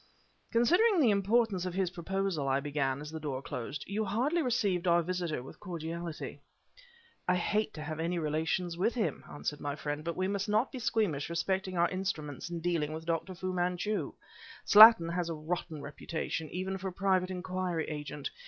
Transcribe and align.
"Considering 0.51 0.99
the 0.99 1.11
importance 1.11 1.63
of 1.63 1.75
his 1.75 1.91
proposal," 1.91 2.47
I 2.47 2.59
began, 2.59 3.01
as 3.01 3.11
the 3.11 3.19
door 3.19 3.39
closed, 3.43 3.83
"you 3.85 4.03
hardly 4.03 4.41
received 4.41 4.87
our 4.87 5.03
visitor 5.03 5.43
with 5.43 5.59
cordiality." 5.59 6.39
"I 7.27 7.35
hate 7.35 7.71
to 7.75 7.83
have 7.83 7.99
any 7.99 8.17
relations 8.17 8.75
with 8.75 8.95
him," 8.95 9.23
answered 9.31 9.61
my 9.61 9.75
friend; 9.75 10.03
"but 10.03 10.17
we 10.17 10.27
must 10.27 10.49
not 10.49 10.71
be 10.71 10.79
squeamish 10.79 11.29
respecting 11.29 11.77
our 11.77 11.87
instruments 11.89 12.49
in 12.49 12.61
dealing 12.61 12.93
with 12.93 13.05
Dr. 13.05 13.35
Fu 13.35 13.53
Manchu. 13.53 14.11
Slattin 14.65 15.09
has 15.13 15.29
a 15.29 15.35
rotten 15.35 15.83
reputation 15.83 16.49
even 16.49 16.79
for 16.79 16.87
a 16.87 16.91
private 16.93 17.29
inquiry 17.29 17.87
agent. 17.87 18.31